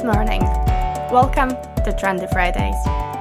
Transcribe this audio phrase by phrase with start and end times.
[0.00, 0.40] Good morning.
[1.12, 2.74] Welcome to Trendy Fridays.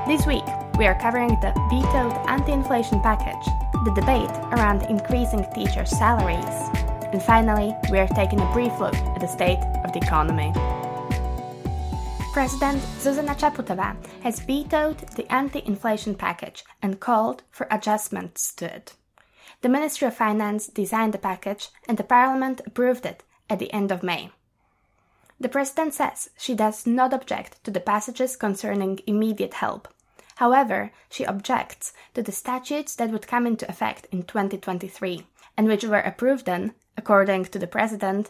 [0.07, 0.45] This week,
[0.77, 3.45] we are covering the vetoed anti inflation package,
[3.83, 6.69] the debate around increasing teachers' salaries,
[7.11, 10.53] and finally, we are taking a brief look at the state of the economy.
[12.31, 18.93] President Zuzana Chaputova has vetoed the anti inflation package and called for adjustments to it.
[19.63, 23.91] The Ministry of Finance designed the package and the Parliament approved it at the end
[23.91, 24.31] of May.
[25.41, 29.87] The President says she does not object to the passages concerning immediate help.
[30.35, 35.25] However, she objects to the statutes that would come into effect in 2023
[35.57, 38.29] and which were approved then, according to the President,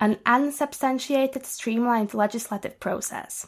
[0.00, 3.46] an unsubstantiated streamlined legislative process.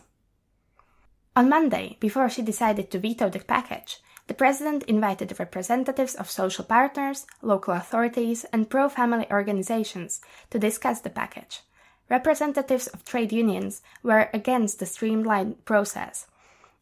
[1.35, 6.65] On Monday, before she decided to veto the package, the President invited representatives of social
[6.65, 11.63] partners, local authorities, and pro family organizations to discuss the package
[12.11, 16.27] representatives of trade unions were against the streamlined process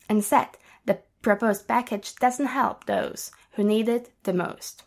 [0.09, 0.49] and said
[0.87, 4.83] the proposed package doesn't help those who need it the most.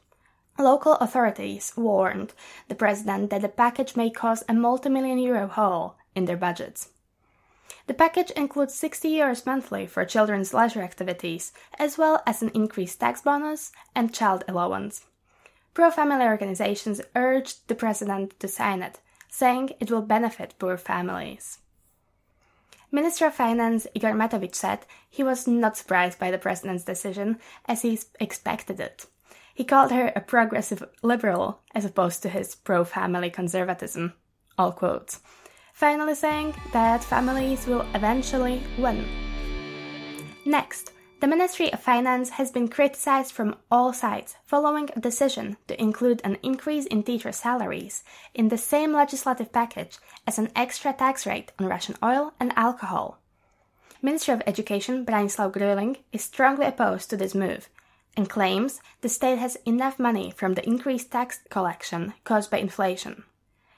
[0.58, 2.34] Local authorities warned
[2.68, 6.90] the president that the package may cause a multi-million euro hole in their budgets.
[7.88, 13.00] The package includes 60 euros monthly for children's leisure activities, as well as an increased
[13.00, 15.06] tax bonus and child allowance.
[15.74, 19.00] Pro family organizations urged the president to sign it,
[19.32, 21.58] saying it will benefit poor families.
[22.92, 27.82] Minister of Finance Igor Matovic said he was not surprised by the president's decision, as
[27.82, 29.06] he expected it.
[29.56, 34.14] He called her a progressive liberal as opposed to his pro family conservatism.
[34.58, 35.22] All quotes.
[35.74, 39.06] Finally, saying that families will eventually win.
[40.46, 45.80] Next, the Ministry of Finance has been criticized from all sides following a decision to
[45.80, 51.28] include an increase in teacher salaries in the same legislative package as an extra tax
[51.28, 53.20] rate on Russian oil and alcohol.
[54.02, 57.70] Minister of Education Branislav Gröling is strongly opposed to this move
[58.18, 63.26] and claims the state has enough money from the increased tax collection caused by inflation.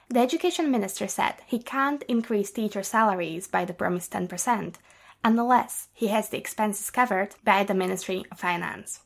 [0.08, 4.76] The education minister said he can't increase teacher salaries by the promised 10%
[5.24, 9.00] unless he has the expenses covered by the Ministry of Finance.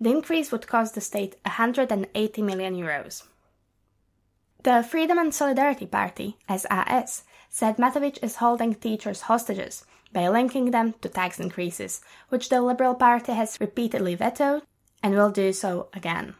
[0.00, 3.24] The increase would cost the state 180 million euros.
[4.62, 10.94] The Freedom and Solidarity Party, SAS, said Matovic is holding teachers hostages by linking them
[11.00, 14.62] to tax increases, which the Liberal Party has repeatedly vetoed
[15.02, 16.34] and will do so again.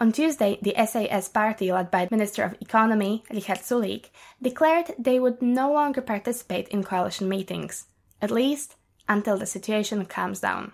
[0.00, 4.10] On Tuesday, the SAS party, led by Minister of Economy Richard Sulik,
[4.40, 7.86] declared they would no longer participate in coalition meetings
[8.20, 8.76] at least
[9.08, 10.72] until the situation calms down.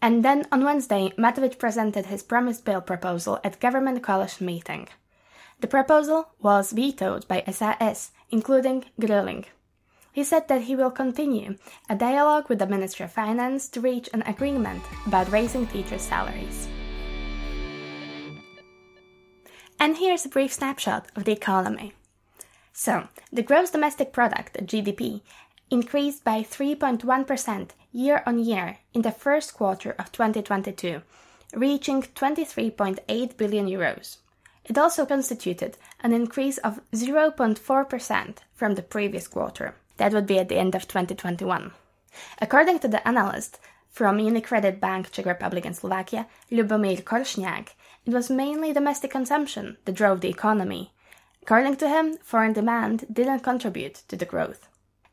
[0.00, 4.88] And then on Wednesday, Matovic presented his promised bill proposal at government coalition meeting.
[5.60, 9.46] The proposal was vetoed by SAS, including Gröling.
[10.12, 11.56] He said that he will continue
[11.88, 16.68] a dialogue with the Ministry of Finance to reach an agreement about raising teachers' salaries.
[19.80, 21.92] And here's a brief snapshot of the economy.
[22.72, 25.22] So, the gross domestic product, GDP,
[25.70, 31.02] increased by 3.1% year on year in the first quarter of 2022,
[31.54, 34.18] reaching 23.8 billion euros.
[34.64, 39.74] It also constituted an increase of 0.4% from the previous quarter.
[39.96, 41.72] That would be at the end of 2021.
[42.40, 43.58] According to the analyst
[43.90, 47.68] from Unicredit Bank Czech Republic and Slovakia, Lubomir Koršňák,
[48.06, 50.92] it was mainly domestic consumption that drove the economy.
[51.42, 54.68] According to him, foreign demand didn't contribute to the growth.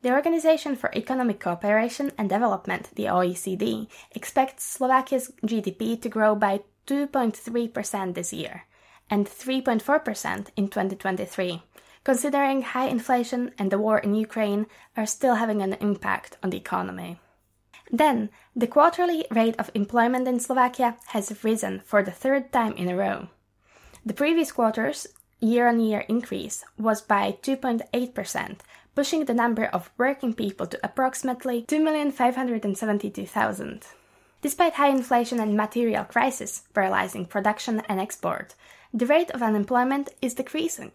[0.06, 6.60] The Organization for Economic Cooperation and Development, the OECD, expects Slovakia's GDP to grow by
[6.86, 8.66] 2.3% this year
[9.10, 11.60] and 3.4% in 2023,
[12.04, 14.66] considering high inflation and the war in Ukraine
[14.96, 17.18] are still having an impact on the economy.
[17.90, 22.88] Then, the quarterly rate of employment in Slovakia has risen for the third time in
[22.88, 23.26] a row.
[24.04, 25.08] The previous quarter's
[25.40, 28.58] year on year increase was by 2.8%,
[28.94, 33.82] pushing the number of working people to approximately 2,572,000.
[34.42, 38.54] Despite high inflation and material crisis paralyzing production and export,
[38.92, 40.92] the rate of unemployment is decreasing.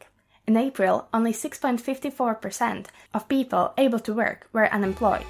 [0.47, 5.25] In April, only 6.54% of people able to work were unemployed.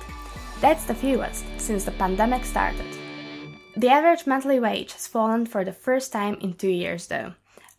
[0.61, 2.85] That's the fewest since the pandemic started.
[3.75, 7.33] The average monthly wage has fallen for the first time in two years, though.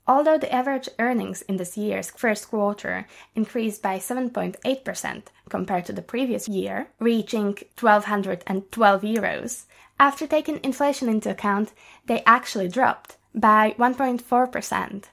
[0.06, 3.06] Although the average earnings in this year's first quarter
[3.36, 9.64] increased by 7.8% compared to the previous year, reaching 1212 euros,
[10.00, 11.72] after taking inflation into account,
[12.06, 15.04] they actually dropped by 1.4%.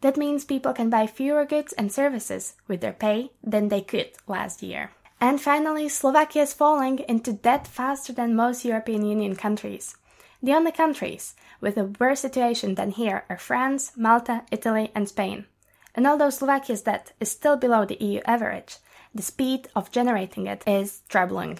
[0.00, 4.10] That means people can buy fewer goods and services with their pay than they could
[4.26, 4.92] last year.
[5.20, 9.96] And finally, Slovakia is falling into debt faster than most European Union countries.
[10.42, 15.46] The only countries with a worse situation than here are France, Malta, Italy, and Spain.
[15.94, 18.76] And although Slovakia's debt is still below the EU average,
[19.14, 21.58] the speed of generating it is troubling.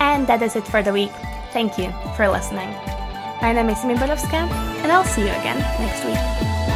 [0.00, 1.12] And that is it for the week.
[1.52, 2.70] Thank you for listening.
[3.40, 6.71] My name is Simi and I'll see you again next week.